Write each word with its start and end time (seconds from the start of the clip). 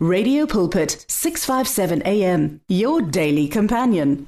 Radio 0.00 0.46
Pulpit 0.46 1.04
657 1.08 2.02
AM 2.06 2.60
your 2.68 3.02
daily 3.02 3.48
companion. 3.48 4.26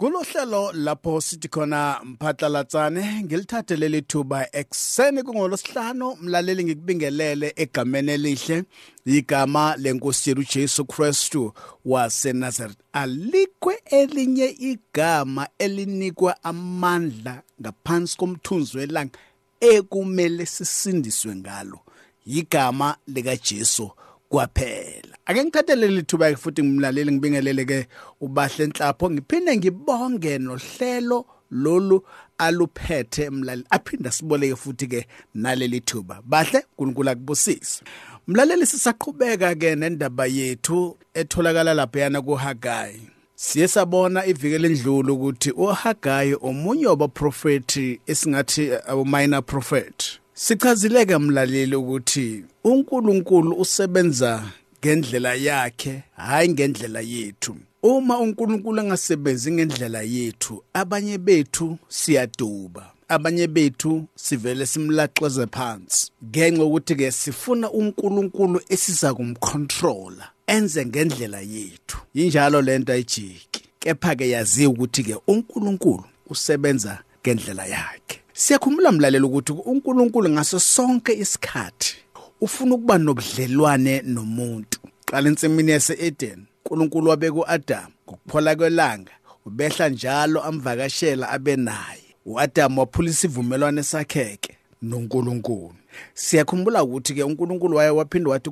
kulohlelo 0.00 0.72
lapho 0.72 1.20
sithi 1.20 1.48
khona 1.48 2.00
mphatlalatsane 2.04 3.22
ngilithathe 3.24 3.76
leli 3.76 4.02
thuba 4.02 4.48
ekseni 4.52 5.22
kungolosihlanu 5.22 6.16
mlaleli 6.20 6.64
ngikubingelele 6.64 7.52
egameni 7.56 8.12
elihle 8.12 8.64
igama 9.06 9.76
lenkosi 9.76 10.30
yethu 10.30 10.44
Jesu 10.54 10.84
Kristu 10.84 11.52
waseNazareth 11.84 12.78
alikwe 12.92 13.82
elinye 13.84 14.46
igama 14.46 15.48
elinikwa 15.58 16.44
amandla 16.44 17.42
ngaphansi 17.60 18.16
komthunzi 18.16 18.78
welanga 18.78 19.18
ekumele 19.60 20.46
sisindiswe 20.46 21.36
ngalo 21.36 21.80
igama 22.26 22.96
lika 23.06 23.36
Jesu 23.36 23.90
kwaphela 24.28 25.11
ake 25.32 25.44
ngithathele 25.44 25.88
lithuba 25.88 26.36
futhi 26.36 26.62
ngimlaleli 26.62 27.12
ngibingelele 27.12 27.64
ke 27.64 27.78
ubahle 28.20 28.64
enhlapho 28.64 29.10
ngiphinde 29.10 29.56
ngibonge 29.56 30.38
nohlelo 30.38 31.26
lolu 31.50 32.02
aluphethe 32.38 33.30
mlaleli 33.30 33.66
aphinda 33.70 34.10
siboleke 34.10 34.56
futhi 34.56 34.86
ke 34.86 35.06
naleli 35.34 35.80
thuba. 35.80 36.22
Bahle 36.24 36.64
uNkulunkulu 36.78 37.10
akubusise. 37.10 37.84
Mlaleli 38.26 38.66
sisaqhubeka 38.66 39.54
ke 39.54 39.76
nendaba 39.76 40.26
yethu 40.26 40.96
etholakala 41.14 41.74
lapha 41.74 42.00
yana 42.00 42.22
kuHagai. 42.22 43.00
Siye 43.34 43.68
sabona 43.68 44.26
iviki 44.26 44.58
lendlulu 44.58 45.14
ukuthi 45.14 45.50
uHagai 45.50 46.34
omunye 46.40 46.86
wabaprofeti 46.86 48.00
esingathi 48.06 48.72
abo 48.86 49.04
minor 49.04 49.42
prophet. 49.42 50.20
Sichazileke 50.34 51.18
mlaleli 51.18 51.76
ukuthi 51.76 52.44
uNkulunkulu 52.64 53.56
usebenza 53.56 54.44
ngendlela 54.82 55.34
yakhe 55.34 56.02
hayi 56.16 56.48
ngendlela 56.48 57.00
yethu. 57.00 57.56
Uma 57.82 58.18
uNkulunkulu 58.18 58.80
engasebenzi 58.80 59.52
ngendlela 59.52 60.02
yethu 60.02 60.64
abanye 60.74 61.18
bethu 61.18 61.78
siyaduba 61.88 62.92
abanye 63.08 63.46
bethu 63.46 64.04
sivele 64.16 64.66
simlaxeze 64.66 65.46
phansi. 65.46 66.10
Ngenxa 66.24 66.64
ukuthi 66.64 66.94
ke 66.94 67.12
sifuna 67.12 67.70
uNkulunkulu 67.70 68.60
esiza 68.68 69.14
kumcontrola 69.14 70.30
enze 70.46 70.86
ngendlela 70.86 71.40
yethu. 71.40 71.98
Injalo 72.14 72.62
lento 72.62 72.92
ayijiki. 72.92 73.62
Kepha 73.78 74.14
ke 74.14 74.30
yazi 74.30 74.66
ukuthi 74.66 75.02
ke 75.02 75.16
uNkulunkulu 75.26 76.04
usebenza 76.30 76.98
ngendlela 77.22 77.66
yakhe. 77.66 78.18
Siyakhumbula 78.32 78.92
mlaleli 78.92 79.24
ukuthi 79.24 79.52
uNkulunkulu 79.52 80.30
ngaso 80.30 80.60
sonke 80.60 81.12
isikhathi 81.12 81.96
ufuna 82.42 82.74
ukuba 82.74 82.98
nobudlelwane 82.98 84.02
nomuntu. 84.04 84.78
Qala 85.06 85.28
ensimini 85.28 85.70
yase-Eden 85.70 86.46
uNkulunkulu 86.64 87.10
wabeka 87.10 87.34
uAdam 87.34 87.90
ngokuphola 88.08 88.56
kwelanga 88.56 89.12
ubehla 89.46 89.88
njalo 89.88 90.42
amvakashela 90.42 91.28
abe 91.28 91.56
naye. 91.56 92.02
uAdam 92.26 92.78
waphula 92.78 93.10
isivumelwano 93.10 93.82
sakheke 93.82 94.56
noNkulunkulu. 94.82 95.74
Siyakhumbula 96.14 96.84
ukuthi 96.84 97.14
ke 97.14 97.22
uNkulunkulu 97.22 97.76
waye 97.76 97.90
waphinda 97.90 98.30
wathi 98.30 98.50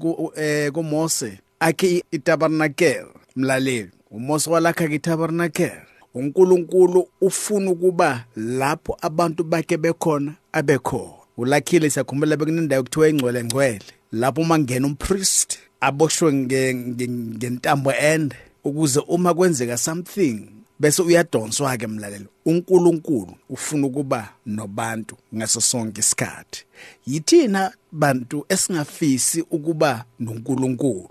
kuMose 0.73 1.39
akhe 1.61 2.05
itabernacle. 2.11 3.07
Mlaleli 3.37 3.91
uMose 4.11 4.51
walakha 4.51 4.85
itabernacle. 4.85 5.83
uNkulunkulu 6.15 7.09
ufuna 7.21 7.71
ukuba 7.71 8.25
lapho 8.37 8.97
abantu 9.01 9.45
bakhe 9.45 9.77
bekhona 9.77 10.35
abekhona 10.53 11.20
ulakhile 11.41 11.91
siyakhumbula 11.91 12.37
bekunendawo 12.37 12.83
kuthiwa 12.83 13.09
ingcwele 13.09 13.45
ngcwele 13.45 13.85
lapho 14.13 14.41
uma 14.41 14.59
ngena 14.59 14.87
umpriest 14.87 15.59
aboshwe 15.81 16.33
ngentambo 16.33 17.93
ende 17.93 18.37
ukuze 18.65 19.01
uma 19.01 19.35
kwenzeka 19.35 19.79
something 19.79 20.49
bese 20.81 21.03
uyadonswa 21.03 21.77
ke 21.77 21.87
mlalelo. 21.87 22.27
uNkulunkulu 22.45 23.35
ufuna 23.49 23.87
ukuba 23.87 24.29
nobantu 24.47 25.17
ngaso 25.35 25.61
sonke 25.61 26.01
isikhathi. 26.01 26.65
Yithina 27.07 27.73
bantu 27.93 28.45
esingafisi 28.49 29.45
ukuba 29.51 30.05
noNkulunkulu 30.21 31.11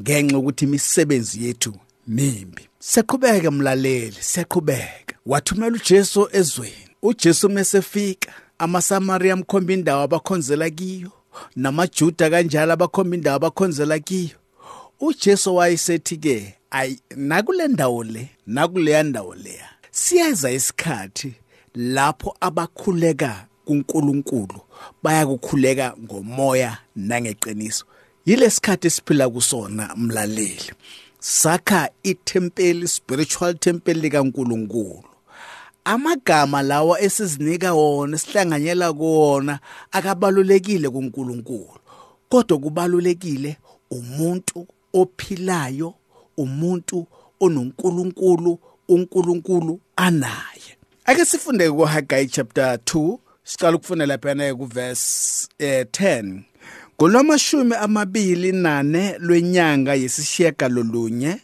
ngenxa 0.00 0.38
ukuthi 0.38 0.64
imisebenzi 0.64 1.44
yethu 1.44 1.74
mimbi? 2.06 2.68
Siyaqhubeka 2.78 3.50
mlaleli 3.50 4.16
siyaqhubeka 4.20 5.14
wathumela 5.26 5.76
uJesu 5.76 6.28
ezweni. 6.32 6.88
uJesu 7.02 7.48
mesefika 7.48 8.32
amaSamaria 8.64 9.32
amkhomba 9.32 9.72
indawo 9.72 10.02
abakhonzela 10.02 10.70
kiyo 10.70 11.10
namaJuda 11.56 12.30
kanjalo 12.30 12.72
abakhomba 12.72 13.16
indawo 13.16 13.36
abakhonzela 13.36 13.98
kiyo. 13.98 14.36
uJesu 15.00 15.56
wayesethi 15.56 16.16
ke 16.16 16.54
ay 16.70 16.96
nakule 17.16 17.68
ndawo 17.68 18.04
le 18.04 18.28
nakuleya 18.46 19.02
ndawo 19.02 19.34
leya 19.34 19.68
siyeza 19.90 20.50
isikhathi 20.52 21.34
lapho 21.74 22.36
abakhuleka 22.40 23.46
kuNkulunkulu 23.64 24.60
bayakukhuleka 25.02 25.94
ngomoya 26.02 26.78
nangeqiniso. 26.96 27.84
Yilesikhathi 28.26 28.86
esiphila 28.86 29.28
kusona 29.28 29.94
mlaleli 29.96 30.72
sakha 31.20 31.90
ithempeli 32.02 32.88
spiritual 32.88 33.54
temple 33.54 33.94
likaNkulunkulu. 33.94 35.04
Amagama 35.84 36.62
lawa 36.62 37.00
esizinika 37.00 37.74
wona 37.74 38.18
sihlanganyela 38.18 38.92
kuwona 38.92 39.58
akabalulekile 39.92 40.88
kuNkulunkulu. 40.90 41.78
Kodwa 42.28 42.58
kubalulekile 42.58 43.56
umuntu 43.90 44.66
ophilayo 44.92 45.94
umuntu 46.36 47.06
onoNkulunkulu 47.40 48.58
uNkulunkulu 48.88 49.80
anaye. 49.96 50.76
Ake 51.04 51.24
sifunde 51.24 51.70
kuHagai 51.70 52.26
chapter 52.26 52.74
2 52.74 53.18
siqala 53.44 53.76
ukufunda 53.76 54.06
lapha 54.06 54.54
ku 54.56 54.64
verse 54.66 55.48
eh, 55.58 55.86
10 55.92 56.42
ngolwamashumi 56.96 57.74
amabili 57.74 58.52
nane 58.52 59.18
lwenyanga 59.18 59.94
yesishiyagalolunye 59.94 61.40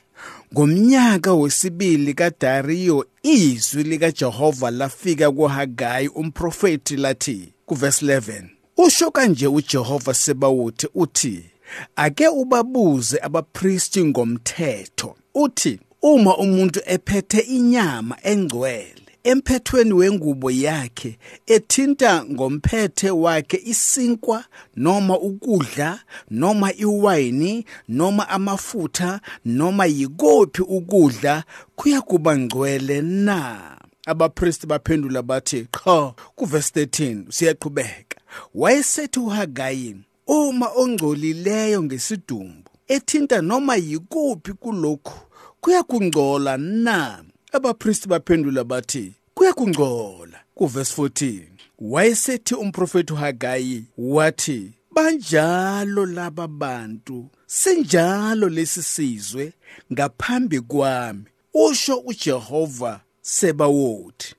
ngomnyaka 0.54 1.34
wesibili 1.34 2.14
kaDariyo 2.14 3.06
izwi 3.22 3.82
likaJehova 3.82 4.70
lafika 4.70 5.30
kuHagai 5.30 6.08
umprofeti 6.08 6.96
lathi 6.96 7.52
kuverse 7.66 8.06
11 8.06 8.42
usho 8.76 9.10
kanje 9.10 9.46
uJehova 9.46 10.14
sebawuthi 10.14 10.88
uthi 10.94 11.50
ake 11.96 12.28
ubabuze 12.28 13.18
abapristi 13.22 14.04
ngomthetho. 14.04 15.16
Uthi 15.34 15.80
uma 16.02 16.36
umuntu 16.36 16.80
ephethe 16.86 17.40
inyama 17.40 18.16
engcwele 18.22 19.09
emphethweni 19.24 19.92
wengubo 19.92 20.50
yakhe 20.50 21.18
ethinta 21.46 22.24
ngomphethe 22.24 23.10
wakhe 23.10 23.62
isinkwa 23.64 24.44
noma 24.76 25.18
ukudla 25.18 26.00
noma 26.30 26.74
iwayini 26.74 27.64
noma 27.88 28.28
amafutha 28.28 29.20
noma 29.44 29.86
yikophi 29.86 30.62
ukudla 30.62 31.44
kuyakuba 31.76 32.38
ngcwele 32.38 33.02
na? 33.02 33.60
Abapristi 34.06 34.66
baphendula 34.66 35.22
bathi 35.22 35.66
cha 35.84 36.14
kuverse 36.36 36.84
13 36.84 37.30
siyaqhubeka. 37.30 38.20
Wayesethi 38.54 39.20
uHagayi 39.20 39.96
uma 40.26 40.68
ongcolileyo 40.76 41.82
ngesidumbu 41.82 42.70
ethinta 42.88 43.42
noma 43.42 43.76
yikuphi 43.76 44.52
kulokhu 44.52 45.18
kuyakungcola 45.60 46.56
na? 46.56 47.24
Abapristi 47.52 48.08
baphendula 48.08 48.64
bathi 48.64 49.14
kuyakungcola 49.34 50.38
kuverse 50.54 51.02
14 51.02 51.42
wayesethi 51.78 52.54
umprofeti 52.54 53.12
uHagayi 53.12 53.84
wathi 53.98 54.72
banjalo 54.90 56.06
laba 56.06 56.48
bantu 56.48 57.28
sinjalo 57.46 58.48
lesi 58.48 58.82
sizwe 58.82 59.52
ngaphambi 59.92 60.60
kwami 60.60 61.24
usho 61.54 61.96
uJehova 61.98 63.00
sebawothi. 63.22 64.34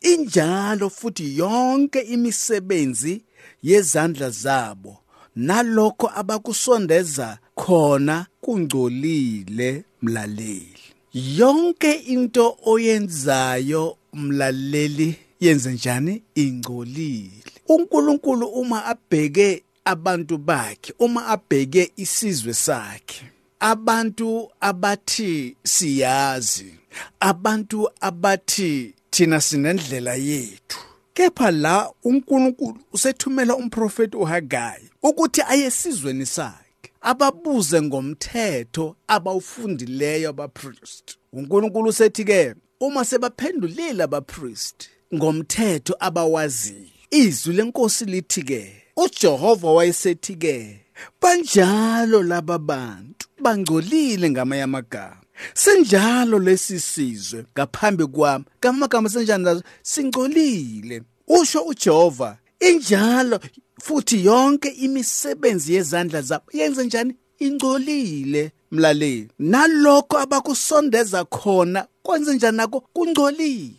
Injalo 0.00 0.90
futhi 0.90 1.38
yonke 1.38 2.00
imisebenzi 2.00 3.24
yezandla 3.62 4.30
zabo 4.30 4.98
nalokho 5.36 6.10
abakusondeza 6.14 7.38
khona 7.54 8.26
kungcolile 8.40 9.84
mlaleli. 10.02 10.93
Yonke 11.14 11.92
into 11.92 12.56
oyenzayo 12.66 13.96
mlaleli 14.12 15.16
yenze 15.40 15.72
njani? 15.72 16.22
Ingcolile. 16.34 17.30
uNkulunkulu 17.68 18.46
uma 18.46 18.84
abheke 18.84 19.62
abantu 19.84 20.38
bakhe 20.38 20.94
uma 20.98 21.26
abheke 21.26 21.92
isizwe 21.96 22.54
sakhe 22.54 23.24
abantu 23.60 24.48
abathi 24.60 25.56
siyazi 25.64 26.74
abantu 27.20 27.88
abathi 28.00 28.94
thina 29.10 29.40
sinendlela 29.40 30.14
yethu. 30.14 30.78
Kepha 31.14 31.50
la 31.50 31.90
uNkulunkulu 32.04 32.78
usethumela 32.92 33.56
umprofeti 33.56 34.16
uHagai 34.16 34.90
ukuthi 35.02 35.42
aye 35.48 35.64
esizweni 35.64 36.26
sakhe. 36.26 36.63
Ababuze 37.00 37.82
ngomthetho 37.82 38.96
abawufundileyo 39.08 40.28
abapriest. 40.30 41.16
uNkulunkulu 41.32 41.88
usethi 41.88 42.24
ke 42.24 42.54
uma 42.80 43.04
sebaphendulile 43.04 44.02
abapriest 44.02 44.88
ngomthetho 45.14 45.96
abawaziyo 46.00 46.88
izwi 47.10 47.54
lenkosi 47.54 48.04
lithi 48.04 48.42
ke 48.42 48.82
uJehova 48.96 49.72
wayesethi 49.72 50.34
ke 50.34 50.80
banjalo 51.20 52.22
laba 52.22 52.58
bantu 52.58 53.28
bangcolile 53.42 54.30
ngamayamagama 54.30 55.24
senjalo 55.54 56.38
lesisizwe 56.38 57.44
ngaphambi 57.54 58.06
kwami 58.06 58.44
kamagama 58.60 59.08
senjani 59.08 59.44
nazo 59.44 59.62
singcolile. 59.82 61.02
Usho 61.26 61.60
uJehova 61.62 62.38
injalo 62.60 63.40
futhi 63.82 64.24
yonke 64.24 64.68
imisebenzi 64.68 65.74
yezandla 65.74 66.22
zabo 66.22 66.44
yenze 66.52 66.84
njani? 66.84 67.14
Ingcolile 67.38 68.52
mlaleli. 68.70 69.28
Nalokho 69.38 70.18
abakusondeza 70.18 71.24
khona 71.24 71.86
kwenze 72.02 72.34
njani 72.34 72.56
nako? 72.56 72.80
Kungcolile. 72.80 73.74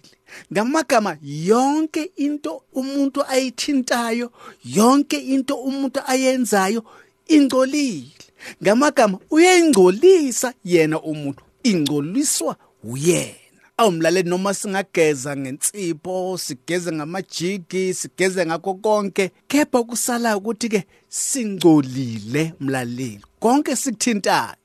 Ngamagama 0.54 1.18
yonke 1.22 2.12
into 2.16 2.62
umuntu 2.74 3.24
ayithintayo 3.28 4.32
yonke 4.66 5.18
into 5.18 5.56
umuntu 5.56 6.00
ayenzayo 6.08 6.84
ingcolile. 7.28 8.12
Ngamagama 8.64 9.20
uyayingcolisa 9.30 10.54
yena 10.64 11.02
umuntu 11.02 11.44
ingcoliswa 11.64 12.56
uyena. 12.84 13.45
Awumlaleli 13.78 14.30
noma 14.30 14.54
singageza 14.54 15.38
ngensipho 15.38 16.38
sigeze 16.38 16.92
ngamajigi 16.92 17.94
sigeze 17.94 18.46
ngakho 18.46 18.74
konke. 18.74 19.32
Kepha 19.48 19.84
kusala 19.84 20.38
ukuthi 20.38 20.70
ke 20.70 20.84
singcolile 21.10 22.54
mlaleli 22.60 23.22
konke 23.40 23.76
sikuthintayo. 23.76 24.56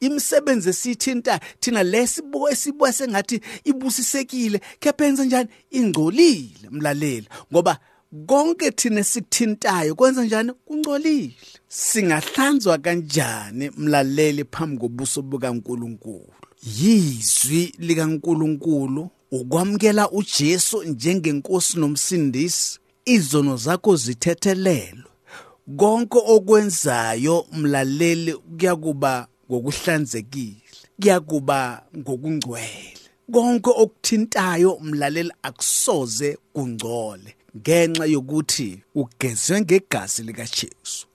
Imisebenzi 0.00 0.68
esithinta 0.70 1.40
thina 1.60 1.82
lesibuko 1.82 2.50
esibuka 2.50 2.92
sengathi 2.92 3.40
ibusisekile 3.64 4.60
kepha 4.80 5.04
yenza 5.04 5.24
njani? 5.24 5.48
Ingcolile 5.70 6.68
mlaleli 6.70 7.28
ngoba 7.52 7.78
konke 8.26 8.70
thina 8.70 9.04
sikuthintayo 9.04 9.94
kwenza 9.94 10.24
njani? 10.24 10.52
Kungcolile. 10.64 11.34
Singahlanzwa 11.68 12.78
kanjani 12.78 13.70
mlaleli 13.76 14.44
phambi 14.44 14.78
kobuso 14.78 15.22
bukaNkuluNkulu? 15.22 16.32
Yizwi 16.66 17.74
likaNkuluNkulu 17.78 19.10
ukwamkela 19.30 20.10
uJesu 20.10 20.82
njengenkosi 20.82 21.78
nomsindisi 21.78 22.78
izono 23.04 23.56
zakho 23.56 23.96
zithethelelwe. 23.96 25.04
Konke 25.76 26.18
okwenzayo 26.26 27.46
mlaleli 27.52 28.34
kuyakuba 28.34 29.26
ngokuhlanzekile 29.50 30.62
kuyakuba 31.00 31.82
ngokungcwele. 31.96 32.98
Konke 33.32 33.70
okuthintayo 33.70 34.78
mlaleli 34.82 35.32
akusoze 35.42 36.38
kungcole 36.52 37.34
ngenxa 37.56 38.06
yokuthi 38.06 38.82
ugezwe 38.94 39.60
ngegazi 39.60 40.22
likaJesu. 40.22 41.06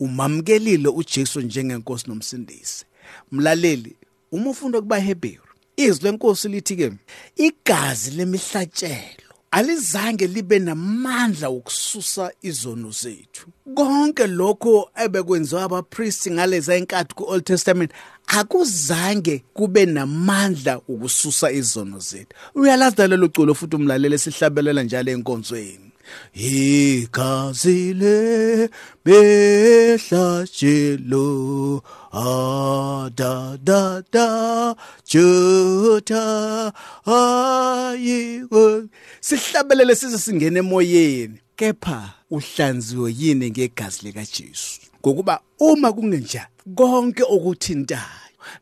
Umamkelile 0.00 0.88
uJesu 0.88 1.40
njengenkosi 1.40 2.08
nomsindisi. 2.08 2.84
Mlaleli 3.32 3.96
uma 4.32 4.50
ufunda 4.50 4.80
kuba 4.80 4.98
Hebrew. 4.98 5.42
Izwi 5.76 6.04
lenkosi 6.04 6.48
lithi 6.48 6.76
ke 6.76 6.92
igazi 7.36 8.10
lemihlatshelo 8.10 9.32
alizange 9.50 10.26
libe 10.26 10.58
namandla 10.58 11.48
okususa 11.48 12.32
izono 12.42 12.90
zethu. 12.90 13.46
Konke 13.74 14.26
lokho 14.26 14.90
ebekwenziwa 15.04 15.62
abapriest 15.62 16.30
ngaleza 16.30 16.76
inkathi 16.76 17.14
ku-Old 17.14 17.44
Testament 17.44 17.92
akuzange 18.26 19.42
kube 19.54 19.86
namandla 19.86 20.80
ukususa 20.88 21.52
izono 21.52 21.98
zethu. 21.98 22.36
Uyalazi 22.54 23.08
lelo 23.08 23.28
culo 23.28 23.54
futhi 23.54 23.76
umlaleli 23.76 24.18
sihlabelela 24.18 24.82
njalo 24.82 25.12
enkonzweni? 25.12 25.91
Igazi 26.34 27.94
le 27.94 28.68
behlatshelo 29.04 31.82
ada 32.12 33.58
da 33.62 34.02
da 34.12 34.74
juta 35.06 36.72
ayiko 37.06 38.82
sihlabelele 39.20 39.94
size 39.94 40.18
singene 40.18 40.58
emoyeni 40.58 41.38
kepha 41.56 42.12
uhlanziwe 42.30 43.14
yini 43.18 43.50
ngegazi 43.50 44.06
lika 44.06 44.20
Jesu 44.20 44.80
ngokuba 45.00 45.40
uma 45.58 45.92
kungenjani 45.92 46.46
konke 46.74 47.22
okuthintayo 47.22 48.02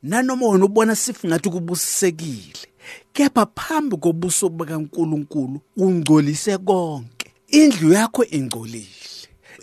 nanoma 0.02 0.48
wena 0.48 0.64
ubona 0.64 0.96
sifu 0.96 1.26
ngathi 1.26 1.50
kubusisekile 1.50 2.70
kepha 3.12 3.46
phambi 3.46 3.96
kobuso 3.96 4.48
bukaNkuluNkulu 4.48 5.60
ungcolise 5.76 6.58
konke. 6.58 7.19
Indlu 7.50 7.92
yakho 7.92 8.24
ingcolile 8.24 8.86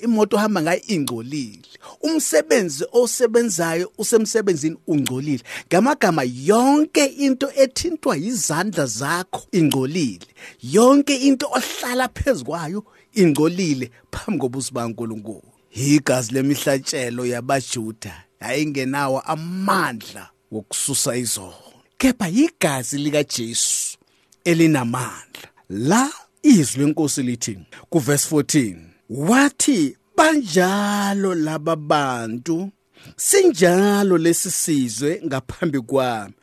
imoto 0.04 0.36
ohamba 0.36 0.62
ngayo 0.62 0.82
ingcolile 0.88 1.68
umsebenzi 2.02 2.86
osebenzayo 2.92 3.92
usemsebenzini 3.98 4.78
ungcolile. 4.88 5.44
Ngamagama 5.68 6.24
yonke 6.24 7.06
into 7.06 7.52
ethintwa 7.56 8.18
izandla 8.18 8.86
zakho 8.86 9.48
ingcolile 9.52 10.28
yonke 10.62 11.16
into 11.16 11.48
ohlala 11.48 12.08
phezukwayo 12.08 12.84
ingcolile 13.14 13.92
phambi 14.12 14.40
kobuso 14.40 14.74
baNkuluNkulu 14.74 15.44
igazi 15.72 16.34
lemihlatshelo 16.34 17.26
yabajuda 17.26 18.24
yayingenawo 18.42 19.20
amandla 19.20 20.30
wokususa 20.52 21.16
izono 21.16 21.54
kepha 21.98 22.30
igazi 22.30 22.98
lika 22.98 23.24
Jesu 23.24 23.98
elinamandla. 24.44 25.48
La 25.70 26.12
izwi 26.44 26.84
lenkosi 26.84 27.24
lithi 27.24 27.60
kuverse 27.90 28.36
14 28.36 28.76
wathi 29.10 29.98
banjalo 30.18 31.36
laba 31.36 31.76
bantu 31.76 32.70
sinjalo 33.16 34.18
lesisizwe 34.18 35.22
ngaphambi 35.26 35.80
kwami. 35.80 36.34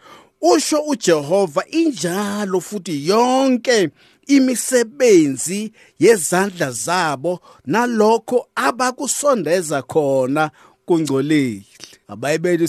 Usho 0.40 0.80
uJehova 0.80 1.64
injalo 1.66 2.60
futhi 2.60 3.08
yonke 3.08 3.90
imisebenzi 4.26 5.72
yezandla 5.98 6.70
zabo 6.70 7.40
nalokho 7.66 8.48
abakusondeza 8.54 9.82
khona 9.82 10.50
kungcolile. 10.86 11.62
Abayibeli 12.08 12.68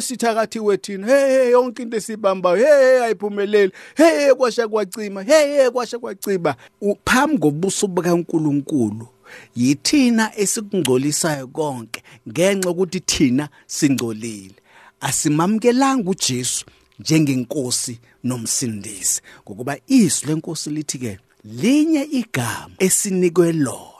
sithakathiwe 0.00 0.76
thina 0.76 1.06
hey 1.06 1.50
yonke 1.50 1.82
into 1.82 1.96
esibambayo 1.96 2.56
hey 2.56 3.04
ayiphumeleli. 3.04 3.72
Hey 3.96 4.32
kwasha 4.34 4.68
kwacima. 4.68 5.22
Hey 5.22 5.70
kwasha 5.70 5.98
kwaciba. 5.98 6.56
Phambi 7.04 7.38
kobuso 7.38 7.86
bukaNkuluNkulu 7.86 9.08
yithina 9.56 10.38
esikungcolisayo 10.38 11.46
konke 11.46 12.02
ngenxa 12.28 12.70
ukuthi 12.70 13.00
thina 13.00 13.48
singcolile. 13.66 14.54
Asimamkelanga 15.00 16.10
uJesu 16.10 16.64
njengenkosi 16.98 17.98
nomsindisi 18.24 19.22
ngokuba 19.44 19.78
izwi 19.86 20.28
lenkosi 20.28 20.70
lithi 20.70 20.98
ke 20.98 21.18
linye 21.44 22.02
igama 22.02 22.74
esinikwe 22.78 23.52
lona. 23.52 23.95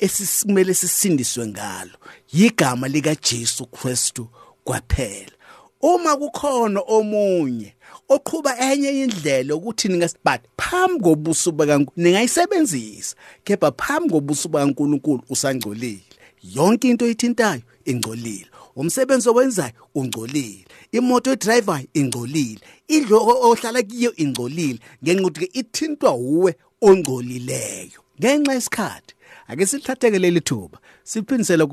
Esisimele 0.00 0.74
sisindiswe 0.74 1.46
ngalo 1.46 1.96
yigama 2.32 2.88
lika 2.88 3.14
Jesu 3.14 3.66
Kristu 3.66 4.28
kwaphela. 4.64 5.32
Uma 5.80 6.16
kukhona 6.16 6.80
omunye 6.80 7.74
oqhuba 8.08 8.58
enye 8.58 9.02
indlela 9.02 9.54
ukuthi 9.54 9.88
ningasibhathi 9.88 10.48
phambi 10.56 11.04
kobuso 11.04 11.52
bakaNkulunkulu 11.52 12.02
ningayisebenzisa 12.04 13.16
kepha 13.44 13.72
phambi 13.72 14.10
kobuso 14.10 14.48
bakaNkulunkulu 14.48 15.22
usangcolile. 15.30 16.02
Yonke 16.42 16.88
into 16.88 17.04
oyithintayo 17.04 17.62
ingcolile. 17.84 18.46
Umsebenzi 18.76 19.28
owenzayo 19.28 19.72
ungcolile. 19.94 20.64
Imoto 20.92 21.32
edriver 21.32 21.84
ingcolile. 21.94 22.60
Indlu 22.88 23.16
ohlala 23.16 23.82
kiyo 23.82 24.12
ingcolile 24.16 24.78
ngenxa 25.04 25.26
ukuthi 25.26 25.50
ithintwa 25.52 26.14
uwe 26.14 26.54
ongcolileyo. 26.80 28.00
Ngenxa 28.20 28.54
yesikhathi 28.54 29.14
ake 29.50 29.66
silithatheke 29.66 30.18
leli 30.18 30.40
thuba. 30.40 30.78
Siphindisele 31.04 31.66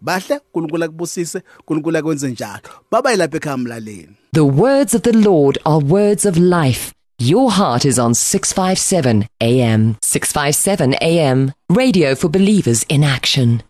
bahle 0.00 0.40
uNkulunkulu 0.54 0.84
akubusise 0.84 1.42
uNkulunkulu 1.60 1.98
akwenze 1.98 2.30
njalo. 2.30 2.68
Baba 2.90 3.10
yilapha 3.10 3.36
ekhaya 3.36 3.56
mlaleni. 3.56 4.16
The 4.32 4.44
words 4.44 4.94
of 4.94 5.02
the 5.02 5.12
Lord 5.12 5.58
are 5.64 5.78
words 5.78 6.26
of 6.26 6.36
life. 6.36 6.92
Your 7.18 7.50
heart 7.50 7.86
is 7.86 7.98
on 7.98 8.12
657 8.14 9.26
AM 9.40 9.96
657 10.02 10.94
AM 11.00 11.52
radio 11.70 12.14
for 12.14 12.28
believers 12.28 12.84
in 12.90 13.02
action 13.02 13.62